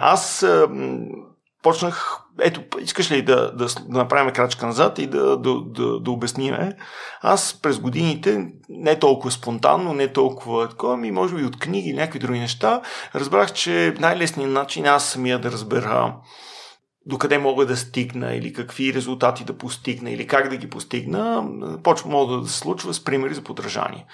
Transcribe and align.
Аз 0.00 0.46
почнах, 1.62 2.18
ето, 2.40 2.62
искаш 2.80 3.10
ли 3.10 3.22
да, 3.22 3.52
да, 3.52 3.66
да 3.66 3.98
направим 3.98 4.32
крачка 4.32 4.66
назад 4.66 4.98
и 4.98 5.06
да, 5.06 5.36
да, 5.36 5.60
да, 5.66 6.00
да 6.00 6.10
обясниме. 6.10 6.76
Аз 7.20 7.58
през 7.62 7.78
годините, 7.78 8.46
не 8.68 8.98
толкова 8.98 9.30
спонтанно, 9.30 9.94
не 9.94 10.12
толкова 10.12 10.68
такова, 10.68 10.96
ми 10.96 11.10
може 11.10 11.34
би 11.34 11.44
от 11.44 11.58
книги 11.58 11.88
или 11.88 11.96
някакви 11.96 12.18
други 12.18 12.38
неща, 12.38 12.80
разбрах, 13.14 13.52
че 13.52 13.94
най-лесният 13.98 14.52
начин 14.52 14.86
аз 14.86 15.04
самия 15.04 15.38
да 15.38 15.52
разбера 15.52 16.14
докъде 17.06 17.38
мога 17.38 17.66
да 17.66 17.76
стигна 17.76 18.34
или 18.34 18.52
какви 18.52 18.94
резултати 18.94 19.44
да 19.44 19.58
постигна 19.58 20.10
или 20.10 20.26
как 20.26 20.48
да 20.48 20.56
ги 20.56 20.70
постигна, 20.70 21.48
почва 21.82 22.10
мога 22.10 22.36
да 22.36 22.48
се 22.48 22.58
случва 22.58 22.94
с 22.94 23.04
примери 23.04 23.34
за 23.34 23.42
подражание. 23.42 24.06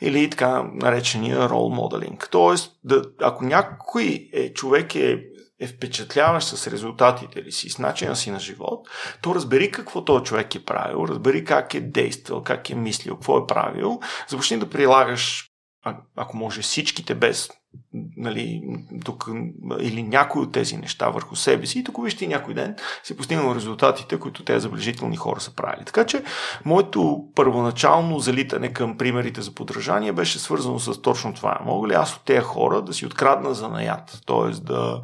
Или 0.00 0.30
така 0.30 0.62
наречения 0.74 1.48
рол 1.48 1.70
моделинг. 1.70 2.28
Тоест, 2.30 2.72
да, 2.84 3.02
ако 3.20 3.44
някой 3.44 4.30
е, 4.32 4.52
човек 4.52 4.94
е 4.94 5.22
е 5.60 5.66
впечатляващ 5.66 6.48
с 6.48 6.66
резултатите 6.66 7.42
ли 7.42 7.52
си, 7.52 7.70
с 7.70 7.78
начина 7.78 8.16
си 8.16 8.30
на 8.30 8.40
живот, 8.40 8.88
то 9.22 9.34
разбери 9.34 9.70
какво 9.70 10.04
този 10.04 10.24
човек 10.24 10.54
е 10.54 10.64
правил, 10.64 11.06
разбери 11.08 11.44
как 11.44 11.74
е 11.74 11.80
действал, 11.80 12.42
как 12.42 12.70
е 12.70 12.74
мислил, 12.74 13.14
какво 13.14 13.38
е 13.38 13.46
правил, 13.46 14.00
започни 14.28 14.58
да 14.58 14.70
прилагаш, 14.70 15.50
ако 16.16 16.36
може 16.36 16.62
всичките 16.62 17.14
без 17.14 17.50
нали, 18.16 18.62
тук, 19.04 19.30
или 19.80 20.02
някои 20.02 20.42
от 20.42 20.52
тези 20.52 20.76
неща 20.76 21.08
върху 21.08 21.36
себе 21.36 21.66
си 21.66 21.78
и 21.78 21.84
тук 21.84 22.04
вижте 22.04 22.26
някой 22.26 22.54
ден 22.54 22.76
си 23.02 23.16
постигнал 23.16 23.54
резултатите, 23.54 24.18
които 24.18 24.44
тези 24.44 24.60
забележителни 24.60 25.16
хора 25.16 25.40
са 25.40 25.54
правили. 25.54 25.84
Така 25.84 26.06
че 26.06 26.22
моето 26.64 27.24
първоначално 27.34 28.18
залитане 28.18 28.72
към 28.72 28.98
примерите 28.98 29.42
за 29.42 29.54
подражание 29.54 30.12
беше 30.12 30.38
свързано 30.38 30.78
с 30.78 31.02
точно 31.02 31.34
това. 31.34 31.58
Мога 31.64 31.88
ли 31.88 31.94
аз 31.94 32.14
от 32.14 32.24
тези 32.24 32.40
хора 32.40 32.82
да 32.82 32.94
си 32.94 33.06
открадна 33.06 33.54
за 33.54 33.68
наят? 33.68 34.22
Т.е. 34.26 34.60
да, 34.60 35.02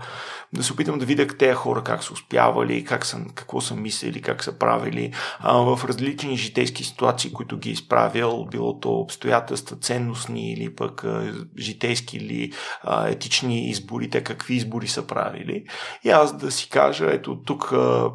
да 0.53 0.63
се 0.63 0.73
опитам 0.73 0.99
да 0.99 1.05
видя 1.05 1.27
тези 1.27 1.55
хора 1.55 1.83
как 1.85 2.05
са 2.05 2.13
успявали, 2.13 2.85
как 2.85 3.07
са, 3.07 3.21
какво 3.35 3.61
са 3.61 3.75
мислили, 3.77 4.23
как 4.23 4.45
са 4.45 4.59
правили 4.59 5.13
а, 5.39 5.57
в 5.57 5.85
различни 5.85 6.37
житейски 6.37 6.85
ситуации, 6.85 7.33
които 7.33 7.59
ги 7.59 7.69
е 7.69 7.73
изправил, 7.73 8.47
било 8.51 8.81
то 8.81 8.91
обстоятелства, 8.93 9.77
ценностни 9.77 10.53
или 10.53 10.75
пък 10.75 11.05
а, 11.05 11.35
житейски 11.59 12.17
или 12.17 12.52
а, 12.83 13.09
етични 13.09 13.71
избори, 13.71 14.11
те 14.11 14.25
какви 14.25 14.55
избори 14.55 14.89
са 14.89 15.07
правили. 15.07 15.65
И 16.05 16.11
аз 16.11 16.37
да 16.37 16.51
си 16.51 16.71
кажа, 16.71 17.07
ето 17.11 17.43
тук 17.43 17.73
а, 17.73 18.11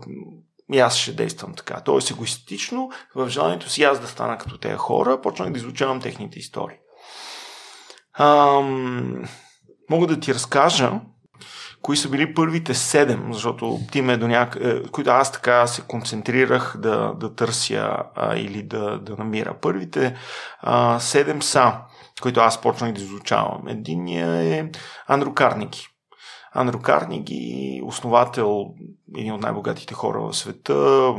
и 0.74 0.80
аз 0.80 0.98
ще 0.98 1.12
действам 1.12 1.54
така. 1.54 1.82
Тоест 1.82 2.12
егоистично, 2.12 2.90
в 3.16 3.30
желанието 3.30 3.70
си 3.70 3.84
аз 3.84 4.00
да 4.00 4.08
стана 4.08 4.38
като 4.38 4.58
тези 4.58 4.76
хора, 4.76 5.22
почнах 5.22 5.52
да 5.52 5.58
изучавам 5.58 6.02
техните 6.02 6.40
истории. 6.40 6.78
Ам, 8.20 9.24
мога 9.90 10.08
да 10.08 10.20
ти 10.20 10.34
разкажа 10.34 10.92
кои 11.82 11.98
са 11.98 12.10
били 12.10 12.34
първите 12.34 12.74
седем, 12.74 13.34
защото 13.34 13.80
ти 13.92 14.02
ме 14.02 14.18
до 14.18 14.28
няк... 14.28 14.58
Е, 14.62 14.84
които 14.84 15.10
аз 15.10 15.32
така 15.32 15.68
се 15.68 15.82
концентрирах 15.82 16.78
да, 16.80 17.14
да 17.14 17.36
търся 17.36 17.98
а, 18.16 18.36
или 18.36 18.64
да, 18.64 19.00
да 19.00 19.16
намира. 19.18 19.56
Първите 19.62 20.16
а, 20.60 21.00
седем 21.00 21.42
са 21.42 21.74
които 22.22 22.40
аз 22.40 22.62
почнах 22.62 22.94
да 22.94 23.02
изучавам. 23.02 23.68
Единият 23.68 24.30
е 24.30 24.72
Андрю 25.08 25.34
Карниги. 25.34 25.88
Андрю 26.54 26.80
Карниги, 26.80 27.82
основател, 27.86 28.66
един 29.18 29.34
от 29.34 29.42
най-богатите 29.42 29.94
хора 29.94 30.22
в 30.22 30.34
света, 30.34 31.14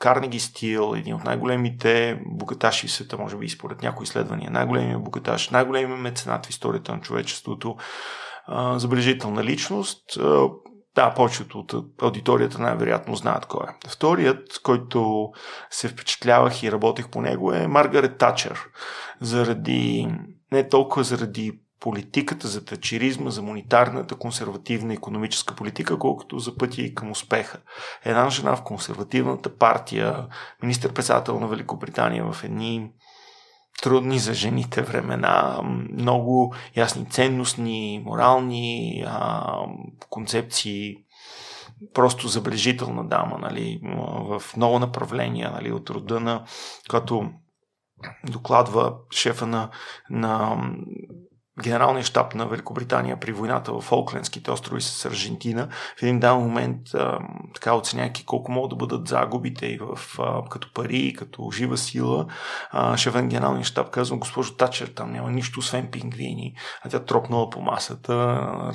Карнеги 0.00 0.40
Стил, 0.40 0.94
един 0.96 1.14
от 1.14 1.24
най-големите 1.24 2.20
богаташи 2.26 2.86
в 2.86 2.92
света, 2.92 3.18
може 3.18 3.36
би 3.36 3.46
и 3.46 3.48
според 3.48 3.82
някои 3.82 4.04
изследвания, 4.04 4.50
най-големият 4.50 5.04
богаташ, 5.04 5.50
най-големият 5.50 6.00
меценат 6.00 6.46
в 6.46 6.50
историята 6.50 6.92
на 6.92 7.00
човечеството, 7.00 7.76
забележителна 8.76 9.44
личност. 9.44 10.18
Да, 10.94 11.14
повечето 11.14 11.58
от 11.58 11.74
аудиторията 12.02 12.58
най-вероятно 12.58 13.16
знаят 13.16 13.46
кой 13.46 13.66
е. 13.68 13.88
Вторият, 13.88 14.60
който 14.62 15.30
се 15.70 15.88
впечатлявах 15.88 16.62
и 16.62 16.72
работех 16.72 17.08
по 17.08 17.20
него 17.20 17.52
е 17.52 17.66
Маргарет 17.66 18.18
Тачер. 18.18 18.60
Заради, 19.20 20.08
не 20.52 20.68
толкова 20.68 21.04
заради 21.04 21.60
политиката, 21.80 22.48
за 22.48 22.64
тачеризма, 22.64 23.30
за 23.30 23.42
монетарната 23.42 24.14
консервативна 24.14 24.94
економическа 24.94 25.54
политика, 25.54 25.98
колкото 25.98 26.38
за 26.38 26.56
пътя 26.56 26.82
и 26.82 26.94
към 26.94 27.10
успеха. 27.10 27.58
Една 28.04 28.30
жена 28.30 28.56
в 28.56 28.62
консервативната 28.62 29.56
партия, 29.56 30.26
министър-председател 30.62 31.40
на 31.40 31.48
Великобритания 31.48 32.32
в 32.32 32.44
едни 32.44 32.90
трудни 33.82 34.18
за 34.18 34.34
жените 34.34 34.82
времена, 34.82 35.60
много 35.92 36.54
ясни 36.76 37.06
ценностни, 37.06 38.02
морални 38.06 39.04
а, 39.06 39.54
концепции, 40.08 40.96
просто 41.94 42.28
забележителна 42.28 43.04
дама, 43.04 43.38
нали, 43.38 43.80
в 44.28 44.42
много 44.56 44.78
направления, 44.78 45.50
нали, 45.50 45.72
от 45.72 45.90
рода 45.90 46.20
на, 46.20 46.44
като 46.88 47.30
докладва 48.30 48.94
шефа 49.10 49.46
на, 49.46 49.70
на 50.10 50.62
генералния 51.62 52.04
щаб 52.04 52.34
на 52.34 52.46
Великобритания 52.46 53.20
при 53.20 53.32
войната 53.32 53.72
в 53.72 53.80
Фолклендските 53.80 54.50
острови 54.50 54.80
с 54.80 55.04
Аржентина, 55.04 55.68
в 55.98 56.02
един 56.02 56.20
дан 56.20 56.38
момент, 56.38 56.80
така 57.54 57.74
оценяйки 57.74 58.26
колко 58.26 58.52
могат 58.52 58.70
да 58.70 58.76
бъдат 58.76 59.08
загубите 59.08 59.66
и 59.66 59.78
в, 59.78 60.18
като 60.50 60.72
пари, 60.74 61.14
като 61.18 61.50
жива 61.50 61.76
сила, 61.76 62.26
на 62.74 63.22
генералния 63.22 63.64
щаб 63.64 63.90
казва, 63.90 64.16
госпожо 64.16 64.54
Тачер, 64.54 64.86
там 64.86 65.12
няма 65.12 65.30
нищо 65.30 65.60
освен 65.60 65.88
пингвини, 65.90 66.54
а 66.84 66.88
тя 66.88 66.98
тропнала 66.98 67.50
по 67.50 67.60
масата, 67.60 68.14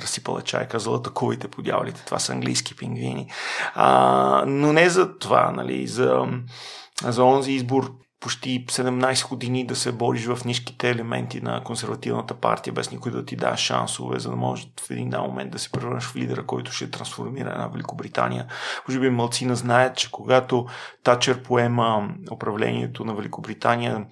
разсипала 0.02 0.42
чай, 0.42 0.68
казала, 0.68 0.96
атакувайте 0.96 1.48
по 1.48 1.62
дяволите, 1.62 2.04
това 2.04 2.18
са 2.18 2.32
английски 2.32 2.76
пингвини. 2.76 3.30
А, 3.74 4.44
но 4.46 4.72
не 4.72 4.88
за 4.88 5.18
това, 5.18 5.50
нали, 5.50 5.86
за 5.86 6.26
за 7.04 7.24
онзи 7.24 7.52
избор 7.52 7.92
почти 8.26 8.66
17 8.66 9.28
години 9.28 9.66
да 9.66 9.76
се 9.76 9.92
бориш 9.92 10.26
в 10.26 10.44
ниските 10.44 10.90
елементи 10.90 11.40
на 11.40 11.64
консервативната 11.64 12.34
партия, 12.34 12.72
без 12.72 12.90
никой 12.90 13.12
да 13.12 13.24
ти 13.24 13.36
даде 13.36 13.56
шансове, 13.56 14.18
за 14.18 14.30
да 14.30 14.36
може 14.36 14.66
в 14.80 14.90
един 14.90 15.08
момент 15.08 15.50
да 15.50 15.58
се 15.58 15.72
превърнеш 15.72 16.04
в 16.04 16.16
лидера, 16.16 16.46
който 16.46 16.72
ще 16.72 16.90
трансформира 16.90 17.50
една 17.50 17.66
Великобритания. 17.66 18.46
Може 18.88 19.00
би 19.00 19.10
малцина 19.10 19.56
знаят, 19.56 19.96
че 19.96 20.10
когато 20.10 20.66
Тачер 21.02 21.42
поема 21.42 22.08
управлението 22.32 23.04
на 23.04 23.14
Великобритания, 23.14 24.06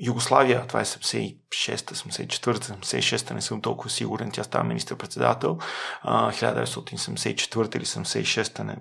Югославия, 0.00 0.66
това 0.66 0.80
е 0.80 0.84
76-та, 0.84 1.94
74-та, 1.94 2.74
76-та, 2.74 3.34
не 3.34 3.40
съм 3.40 3.60
толкова 3.60 3.90
сигурен, 3.90 4.30
тя 4.30 4.44
става 4.44 4.64
министър-председател, 4.64 5.58
1974 6.04 7.76
или 7.76 7.84
76-та, 7.84 8.64
не, 8.64 8.76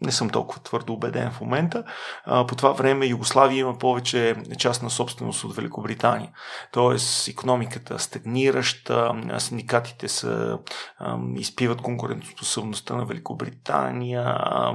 не 0.00 0.12
съм 0.12 0.30
толкова 0.30 0.62
твърдо 0.62 0.92
убеден 0.92 1.30
в 1.30 1.40
момента. 1.40 1.84
А, 2.24 2.46
по 2.46 2.56
това 2.56 2.72
време 2.72 3.06
Югославия 3.06 3.60
има 3.60 3.78
повече 3.78 4.36
частна 4.58 4.90
собственост 4.90 5.44
от 5.44 5.56
Великобритания. 5.56 6.30
Тоест, 6.72 7.28
економиката 7.28 7.98
стагнираща, 7.98 9.14
синдикатите 9.38 10.08
са, 10.08 10.58
а, 10.98 11.18
изпиват 11.36 11.82
конкурентоспособността 11.82 12.96
на 12.96 13.04
Великобритания. 13.04 14.22
А, 14.26 14.74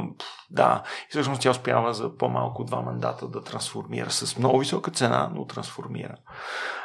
да, 0.50 0.84
и 1.08 1.10
всъщност 1.10 1.42
тя 1.42 1.52
успява 1.52 1.94
за 1.94 2.18
по-малко 2.18 2.64
два 2.64 2.82
мандата 2.82 3.28
да 3.28 3.44
трансформира 3.44 4.12
с 4.12 4.38
много 4.38 4.60
висока 4.60 4.92
цена, 4.92 5.32
но 5.36 5.46
трансформира. 5.46 6.16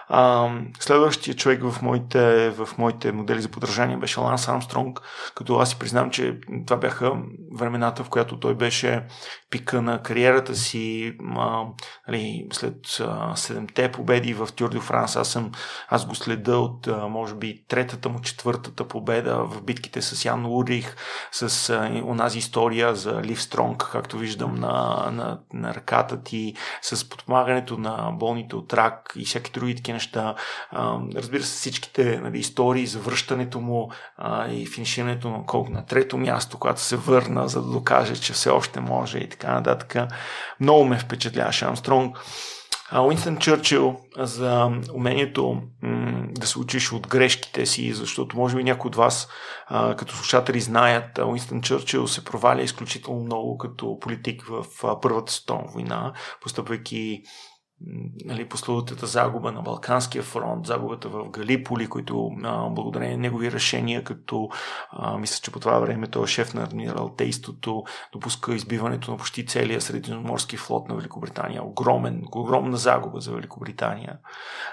А, 0.08 0.50
следващия 0.80 1.34
човек 1.34 1.62
в 1.62 1.82
моите, 1.82 2.50
в 2.50 2.68
моите 2.78 3.12
модели 3.12 3.40
за 3.40 3.48
подражание 3.48 3.96
беше 3.96 4.20
Ланс 4.20 4.48
Армстронг, 4.48 5.00
като 5.34 5.56
аз 5.58 5.70
си 5.70 5.78
признам, 5.78 6.10
че 6.10 6.38
това 6.66 6.76
бяха 6.76 7.12
времената, 7.54 8.04
в 8.04 8.08
която 8.08 8.40
той 8.40 8.54
беше 8.54 9.06
пика 9.50 9.82
на 9.82 10.02
кариерата 10.02 10.54
си 10.54 11.12
а, 11.36 11.64
нали, 12.08 12.46
след 12.52 12.74
седемте 13.34 13.92
победи 13.92 14.34
в 14.34 14.48
Тюр 14.56 14.68
де 14.68 14.80
Франс. 14.80 15.16
Аз, 15.16 15.28
съм, 15.28 15.52
аз 15.88 16.06
го 16.06 16.14
следа 16.14 16.58
от, 16.58 16.86
а, 16.86 17.08
може 17.08 17.34
би, 17.34 17.64
третата 17.68 18.08
му, 18.08 18.20
четвъртата 18.20 18.88
победа 18.88 19.44
в 19.44 19.62
битките 19.62 20.02
с 20.02 20.24
Ян 20.24 20.46
Урих, 20.46 20.96
с 21.32 21.70
а, 21.70 22.02
онази 22.04 22.38
история 22.38 22.94
за 22.94 23.22
Лив 23.22 23.42
Стронг, 23.42 23.88
както 23.92 24.18
виждам 24.18 24.54
на, 24.54 25.08
на, 25.12 25.38
на 25.52 25.74
ръката 25.74 26.22
ти, 26.22 26.54
с 26.82 27.08
подпомагането 27.08 27.78
на 27.78 28.10
болните 28.12 28.56
от 28.56 28.74
рак 28.74 29.12
и 29.16 29.24
всяки 29.24 29.50
други 29.50 29.74
такива 29.76 29.97
неща. 29.98 30.34
А, 30.70 30.98
разбира 31.14 31.42
се, 31.42 31.56
всичките 31.56 32.20
нали, 32.20 32.38
истории 32.38 32.86
за 32.86 32.98
връщането 32.98 33.60
му 33.60 33.90
а, 34.16 34.48
и 34.48 34.66
финиширането 34.66 35.30
на 35.30 35.46
колко 35.46 35.70
на 35.70 35.86
трето 35.86 36.18
място, 36.18 36.58
когато 36.58 36.80
се 36.80 36.96
върна, 36.96 37.48
за 37.48 37.62
да 37.62 37.70
докаже, 37.70 38.16
че 38.16 38.32
все 38.32 38.50
още 38.50 38.80
може 38.80 39.18
и 39.18 39.28
така 39.28 39.52
нататък. 39.52 40.12
Много 40.60 40.84
ме 40.84 40.98
впечатляваше 40.98 41.64
Амстронг. 41.64 42.18
Уинстън 42.92 43.36
Чърчил 43.36 43.96
за 44.18 44.70
умението 44.94 45.62
м- 45.82 46.26
да 46.30 46.46
се 46.46 46.58
учиш 46.58 46.92
от 46.92 47.08
грешките 47.08 47.66
си, 47.66 47.92
защото 47.92 48.36
може 48.36 48.56
би 48.56 48.64
някои 48.64 48.88
от 48.88 48.96
вас 48.96 49.28
а, 49.66 49.96
като 49.96 50.16
слушатели 50.16 50.60
знаят, 50.60 51.18
Уинстън 51.18 51.62
Чърчил 51.62 52.08
се 52.08 52.24
проваля 52.24 52.62
изключително 52.62 53.20
много 53.20 53.58
като 53.58 53.98
политик 54.00 54.44
в 54.48 54.64
а, 54.84 55.00
Първата 55.00 55.32
световна 55.32 55.68
война, 55.72 56.12
постъпвайки 56.42 57.22
нали, 58.24 58.48
пословутата 58.48 59.06
загуба 59.06 59.52
на 59.52 59.62
Балканския 59.62 60.22
фронт, 60.22 60.66
загубата 60.66 61.08
в 61.08 61.30
Галиполи, 61.30 61.86
които 61.86 62.30
а, 62.44 62.68
благодарение 62.68 63.16
на 63.16 63.22
негови 63.22 63.52
решения, 63.52 64.04
като 64.04 64.48
а, 64.90 65.18
мисля, 65.18 65.40
че 65.42 65.50
по 65.50 65.60
това 65.60 65.78
време 65.78 66.06
той 66.06 66.24
е 66.24 66.26
шеф 66.26 66.54
на 66.54 66.62
адмиралтейството, 66.62 67.84
допуска 68.12 68.54
избиването 68.54 69.10
на 69.10 69.16
почти 69.16 69.46
целия 69.46 69.80
средиземноморски 69.80 70.56
флот 70.56 70.88
на 70.88 70.94
Великобритания. 70.94 71.64
Огромен, 71.64 72.24
огромна 72.32 72.76
загуба 72.76 73.20
за 73.20 73.32
Великобритания. 73.32 74.18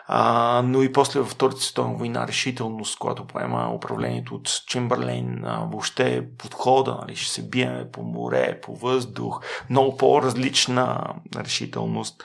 А, 0.08 0.62
но 0.66 0.82
и 0.84 0.94
после 0.94 1.20
във 1.20 1.30
Втората 1.30 1.62
световна 1.62 1.98
война 1.98 2.28
решителност, 2.28 3.00
когато 3.00 3.28
поема 3.28 3.72
управлението 3.76 4.36
от 4.36 4.50
Чемберлейн, 4.68 5.46
а, 5.46 5.68
въобще 5.72 6.28
подхода, 6.38 6.98
нали, 7.02 7.16
ще 7.16 7.34
се 7.34 7.50
биеме 7.50 7.92
по 7.92 8.04
море, 8.04 8.60
по 8.62 8.76
въздух, 8.76 9.42
много 9.70 9.98
по-различна 9.98 11.14
решителност. 11.36 12.24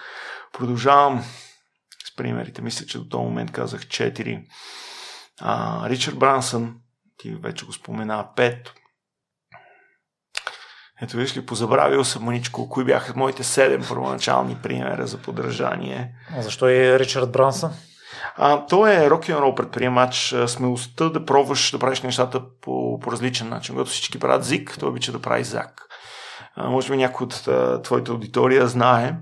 Продължавам 0.52 1.24
с 2.04 2.16
примерите. 2.16 2.62
Мисля, 2.62 2.86
че 2.86 2.98
до 2.98 3.08
този 3.08 3.24
момент 3.24 3.52
казах 3.52 3.80
4. 3.80 4.46
А, 5.40 5.88
Ричард 5.88 6.18
Брансън, 6.18 6.74
ти 7.16 7.34
вече 7.34 7.66
го 7.66 7.72
спомена, 7.72 8.28
5. 8.36 8.68
Ето 11.02 11.16
виж 11.16 11.36
ли, 11.36 11.46
позабравил 11.46 12.04
съм 12.04 12.24
маничко, 12.24 12.68
кои 12.68 12.84
бяха 12.84 13.12
моите 13.16 13.42
7 13.42 13.88
първоначални 13.88 14.56
примера 14.62 15.06
за 15.06 15.18
подражание. 15.18 16.14
А 16.36 16.42
защо 16.42 16.68
е 16.68 16.98
Ричард 16.98 17.32
Брансън? 17.32 17.72
А, 18.36 18.66
той 18.66 18.94
е 18.94 19.10
рок 19.10 19.28
н 19.28 19.38
рол 19.38 19.54
предприемач. 19.54 20.34
Смелостта 20.46 21.08
да 21.08 21.24
пробваш 21.24 21.70
да 21.70 21.78
правиш 21.78 22.00
нещата 22.00 22.42
по, 22.60 23.00
по 23.00 23.12
различен 23.12 23.48
начин. 23.48 23.74
Когато 23.74 23.90
всички 23.90 24.18
правят 24.18 24.44
зик, 24.44 24.76
той 24.80 24.88
обича 24.88 25.12
да 25.12 25.22
прави 25.22 25.44
зак. 25.44 25.82
А, 26.54 26.70
може 26.70 26.90
би 26.90 26.96
някой 26.96 27.24
от 27.24 27.48
а, 27.48 27.82
твоята 27.82 28.12
аудитория 28.12 28.66
знае, 28.68 29.14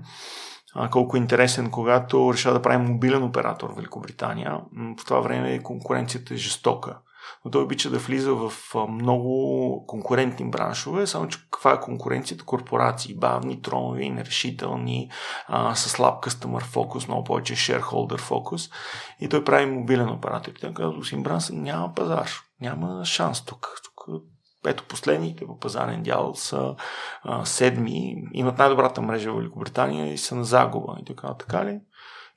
а, 0.75 0.89
колко 0.89 1.17
е 1.17 1.19
интересен, 1.19 1.71
когато 1.71 2.33
решава 2.33 2.55
да 2.55 2.61
прави 2.61 2.77
мобилен 2.77 3.23
оператор 3.23 3.69
в 3.69 3.75
Великобритания. 3.75 4.59
В 4.99 5.05
това 5.05 5.19
време 5.19 5.63
конкуренцията 5.63 6.33
е 6.33 6.37
жестока. 6.37 6.97
Но 7.45 7.51
той 7.51 7.63
обича 7.63 7.89
да 7.89 7.97
влиза 7.97 8.33
в 8.33 8.53
много 8.89 9.83
конкурентни 9.87 10.49
браншове, 10.49 11.07
само 11.07 11.27
че 11.27 11.39
каква 11.51 11.73
е 11.73 11.79
конкуренцията? 11.79 12.45
Корпорации, 12.45 13.15
бавни, 13.15 13.61
тромови, 13.61 14.09
нерешителни, 14.09 15.11
а, 15.47 15.75
с 15.75 15.89
слаб 15.89 16.23
customer 16.23 16.63
focus, 16.63 17.07
много 17.07 17.23
повече 17.23 17.55
shareholder 17.55 18.19
focus. 18.19 18.71
И 19.19 19.29
той 19.29 19.43
прави 19.43 19.65
мобилен 19.65 20.09
оператор. 20.09 20.51
Той 20.61 20.73
казва, 20.73 21.17
Брансън, 21.17 21.61
няма 21.61 21.93
пазар, 21.95 22.29
няма 22.61 23.05
шанс 23.05 23.45
тук. 23.45 23.81
Тук 23.83 24.23
ето 24.67 24.83
последните 24.83 25.45
по 25.45 25.59
пазарен 25.59 26.03
дял 26.03 26.35
са 26.35 26.75
а, 27.23 27.45
седми, 27.45 28.15
имат 28.33 28.57
най-добрата 28.57 29.01
мрежа 29.01 29.31
в 29.31 29.37
Великобритания 29.37 30.13
и 30.13 30.17
са 30.17 30.35
на 30.35 30.43
загуба. 30.43 30.97
И 31.01 31.05
така, 31.05 31.33
така 31.33 31.65
ли? 31.65 31.79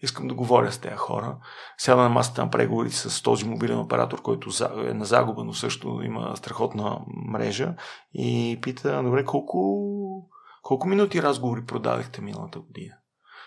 Искам 0.02 0.28
да 0.28 0.34
говоря 0.34 0.72
с 0.72 0.78
тези 0.78 0.96
хора. 0.96 1.36
Сяда 1.78 2.02
на 2.02 2.08
масата 2.08 2.44
на 2.44 2.50
преговори 2.50 2.90
с 2.90 3.22
този 3.22 3.44
мобилен 3.44 3.78
оператор, 3.78 4.22
който 4.22 4.50
е 4.88 4.94
на 4.94 5.04
загуба, 5.04 5.44
но 5.44 5.52
също 5.52 6.02
има 6.02 6.36
страхотна 6.36 7.00
мрежа 7.06 7.74
и 8.14 8.58
пита, 8.62 9.02
добре, 9.02 9.25
колко, 9.25 10.30
колко 10.62 10.88
минути 10.88 11.22
разговори 11.22 11.66
продадахте 11.66 12.20
миналата 12.20 12.60
година? 12.60 12.94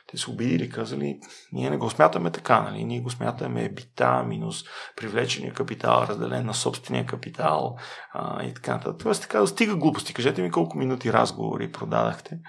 Те 0.08 0.18
се 0.18 0.32
обидили, 0.32 0.70
казали, 0.70 1.20
ние 1.52 1.70
не 1.70 1.78
го 1.78 1.90
смятаме 1.90 2.32
така, 2.32 2.62
нали? 2.62 2.84
Ние 2.84 3.02
го 3.02 3.10
смятаме 3.10 3.70
бита 3.70 4.24
минус 4.24 4.64
привлечения 4.96 5.54
капитал, 5.54 6.06
разделен 6.08 6.46
на 6.46 6.54
собствения 6.54 7.06
капитал 7.06 7.78
а, 8.14 8.44
и 8.44 8.54
така 8.54 8.74
нататък. 8.74 9.04
Тоест 9.04 9.22
така 9.22 9.48
стига 9.48 9.76
глупости. 9.76 10.14
Кажете 10.14 10.42
ми 10.42 10.52
колко 10.52 10.78
минути 10.78 11.14
разговори 11.14 11.72
продадахте. 11.72 12.40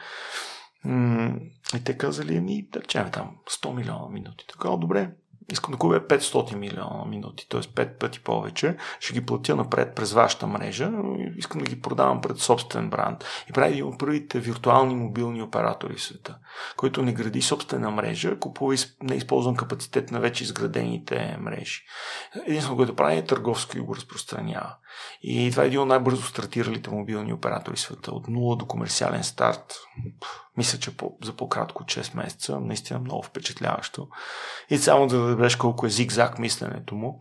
И 1.75 1.85
те 1.85 1.99
казали, 1.99 2.41
ми, 2.41 2.69
да 2.73 2.81
речем 2.81 3.11
там 3.13 3.37
100 3.51 3.75
милиона 3.75 4.09
минути. 4.09 4.45
Така, 4.53 4.69
добре, 4.69 5.11
искам 5.53 5.73
да 5.73 5.79
купя 5.79 6.01
500 6.01 6.55
милиона 6.55 7.05
минути, 7.05 7.49
т.е. 7.49 7.61
5 7.61 7.99
пъти 7.99 8.21
повече, 8.21 8.77
ще 9.01 9.13
ги 9.13 9.27
платя 9.27 9.57
напред 9.57 9.95
през 9.95 10.13
вашата 10.13 10.47
мрежа, 10.47 10.93
искам 11.37 11.61
да 11.61 11.71
ги 11.71 11.81
продавам 11.81 12.21
пред 12.21 12.39
собствен 12.39 12.91
бранд. 12.91 13.25
И 13.51 13.53
прави 13.53 13.73
един 13.73 13.87
от 13.87 13.99
първите 13.99 14.41
виртуални 14.41 14.95
мобилни 14.95 15.43
оператори 15.43 15.95
в 15.95 16.03
света, 16.03 16.39
който 16.77 17.03
не 17.03 17.13
гради 17.13 17.43
собствена 17.43 17.91
мрежа, 17.91 18.39
купува 18.39 18.75
неизползван 19.03 19.57
капацитет 19.57 20.11
на 20.11 20.21
вече 20.21 20.45
изградените 20.45 21.37
мрежи. 21.41 21.83
Единствено, 22.47 22.77
което 22.77 22.97
прави 22.97 23.17
е 23.17 23.25
търговско 23.25 23.79
и 23.79 23.81
го 23.81 23.97
разпространява. 23.97 24.75
И 25.23 25.51
това 25.51 25.63
е 25.63 25.67
един 25.67 25.81
от 25.81 25.89
най-бързо 25.89 26.23
стартиралите 26.23 26.91
мобилни 26.91 27.33
оператори 27.33 27.77
в 27.77 27.81
света. 27.81 28.11
От 28.11 28.29
нула 28.29 28.57
до 28.57 28.67
комерциален 28.67 29.25
старт. 29.25 29.75
Мисля, 30.57 30.79
че 30.79 30.97
по, 30.97 31.17
за 31.23 31.33
по-кратко 31.33 31.85
6 31.85 32.17
месеца. 32.17 32.61
Наистина 32.61 32.99
много 32.99 33.23
впечатляващо. 33.23 34.09
И 34.71 34.79
само 34.79 35.07
да 35.07 35.29
разбереш 35.29 35.57
колко 35.57 35.87
е 35.87 35.91
зигзаг 35.91 36.39
мисленето 36.39 36.95
му. 36.95 37.21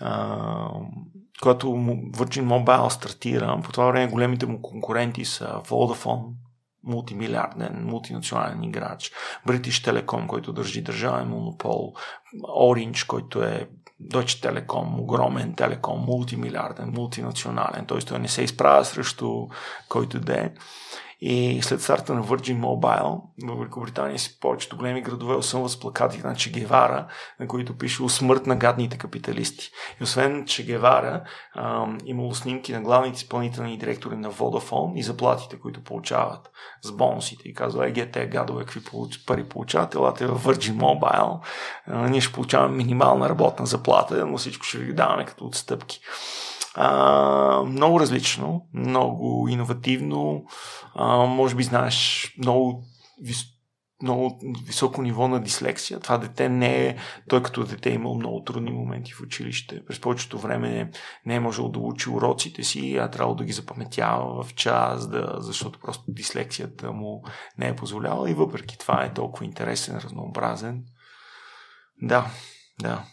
А, 0.00 0.68
когато 1.42 1.66
Virgin 1.66 2.44
Mobile 2.44 2.88
стартира, 2.88 3.60
по 3.64 3.72
това 3.72 3.86
време 3.86 4.12
големите 4.12 4.46
му 4.46 4.62
конкуренти 4.62 5.24
са 5.24 5.44
Vodafone, 5.46 6.32
мултимилиарден, 6.84 7.84
мултинационален 7.84 8.62
играч, 8.62 9.12
British 9.46 9.90
Telecom, 9.90 10.26
който 10.26 10.52
държи 10.52 10.82
държавен 10.82 11.28
монопол, 11.28 11.94
Orange, 12.58 13.06
който 13.06 13.42
е 13.42 13.68
Deutsche 14.02 14.42
Telekom, 14.42 15.00
огромен 15.00 15.54
телеком, 15.54 16.00
мултимилиарден, 16.00 16.90
мултинационален, 16.90 17.86
т.е. 17.86 17.98
той 17.98 18.18
не 18.18 18.28
се 18.28 18.42
изправя 18.42 18.84
срещу 18.84 19.46
който 19.88 20.20
да 20.20 20.40
е. 20.40 20.52
И 21.26 21.62
след 21.62 21.82
старта 21.82 22.14
на 22.14 22.24
Virgin 22.24 22.60
Mobile 22.60 23.20
в 23.44 23.58
Великобритания 23.58 24.18
си 24.18 24.38
повечето 24.40 24.76
големи 24.76 25.02
градове 25.02 25.34
осъмват 25.34 25.70
с 25.70 25.80
плакати 25.80 26.20
на 26.24 26.34
Че 26.34 26.52
Гевара, 26.52 27.06
на 27.40 27.48
които 27.48 27.78
пише 27.78 28.08
смърт 28.08 28.46
на 28.46 28.56
гадните 28.56 28.98
капиталисти. 28.98 29.70
И 30.00 30.02
освен 30.02 30.46
Че 30.46 30.64
Гевара, 30.64 31.22
имало 32.04 32.34
снимки 32.34 32.72
на 32.72 32.80
главните 32.80 33.16
изпълнителни 33.16 33.78
директори 33.78 34.16
на 34.16 34.32
Vodafone 34.32 34.94
и 34.94 35.02
заплатите, 35.02 35.60
които 35.60 35.84
получават 35.84 36.50
с 36.82 36.92
бонусите. 36.92 37.48
И 37.48 37.54
казва, 37.54 37.88
еге, 37.88 38.10
те 38.10 38.26
гадове, 38.26 38.64
какви 38.64 38.80
пари 39.26 39.44
получават, 39.44 39.94
елате 39.94 40.26
в 40.26 40.44
Virgin 40.44 40.76
Mobile, 40.76 41.38
а, 41.86 42.08
ние 42.08 42.20
ще 42.20 42.32
получаваме 42.32 42.76
минимална 42.76 43.28
работна 43.28 43.66
заплата, 43.66 44.26
но 44.26 44.38
всичко 44.38 44.64
ще 44.64 44.78
ви 44.78 44.94
даваме 44.94 45.24
като 45.24 45.46
отстъпки. 45.46 46.00
А, 46.74 47.62
много 47.66 48.00
различно, 48.00 48.66
много 48.74 49.48
иновативно. 49.48 50.44
А, 50.94 51.16
може 51.16 51.54
би 51.54 51.62
знаеш 51.62 52.28
много, 52.38 52.84
вис, 53.22 53.44
много 54.02 54.40
високо 54.66 55.02
ниво 55.02 55.28
на 55.28 55.40
дислексия. 55.40 56.00
Това 56.00 56.18
дете 56.18 56.48
не 56.48 56.86
е, 56.86 56.96
той 57.28 57.42
като 57.42 57.64
дете 57.64 57.90
е 57.90 57.94
имал 57.94 58.14
много 58.14 58.44
трудни 58.44 58.70
моменти 58.70 59.12
в 59.12 59.20
училище. 59.20 59.84
През 59.84 60.00
повечето 60.00 60.38
време 60.38 60.90
не 61.26 61.34
е 61.34 61.40
можел 61.40 61.68
да 61.68 61.78
учи 61.78 62.10
уроците 62.10 62.62
си, 62.62 62.96
а 62.96 63.10
трябвало 63.10 63.36
да 63.36 63.44
ги 63.44 63.52
запаметява 63.52 64.44
в 64.44 64.54
час, 64.54 65.08
да, 65.08 65.36
защото 65.38 65.78
просто 65.78 66.04
дислексията 66.08 66.92
му 66.92 67.24
не 67.58 67.68
е 67.68 67.76
позволяла 67.76 68.30
и 68.30 68.34
въпреки 68.34 68.78
това 68.78 69.04
е 69.04 69.14
толкова 69.14 69.44
интересен, 69.44 69.98
разнообразен. 69.98 70.84
Да, 72.02 72.26
да, 72.80 73.04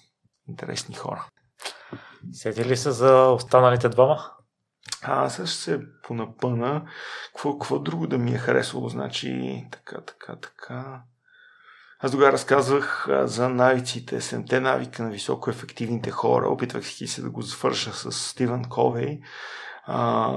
интересни 0.47 0.95
хора. 0.95 1.27
Сети 2.31 2.65
ли 2.65 2.77
се 2.77 2.91
за 2.91 3.27
останалите 3.27 3.89
двама? 3.89 4.31
А, 5.01 5.25
аз 5.25 5.33
ще 5.33 5.47
се 5.47 5.81
понапъна. 6.03 6.85
Какво, 7.27 7.57
какво 7.59 7.79
друго 7.79 8.07
да 8.07 8.17
ми 8.17 8.31
е 8.31 8.37
харесало? 8.37 8.89
Значи, 8.89 9.65
така, 9.71 10.01
така, 10.01 10.35
така. 10.35 11.01
Аз 11.99 12.11
тогава 12.11 12.31
разказвах 12.31 13.07
за 13.23 13.49
навиците, 13.49 14.21
семте 14.21 14.59
навика 14.59 15.03
на 15.03 15.09
високо 15.09 15.49
ефективните 15.49 16.11
хора. 16.11 16.49
Опитвах 16.49 16.85
се 16.85 17.21
да 17.21 17.29
го 17.29 17.41
завърша 17.41 17.93
с 17.93 18.11
Стивен 18.11 18.65
Ковей. 18.65 19.19
А... 19.85 20.29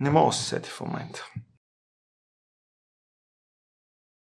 Не 0.00 0.10
мога 0.10 0.30
да 0.30 0.36
се 0.36 0.44
сети 0.44 0.70
в 0.70 0.80
момента. 0.80 1.26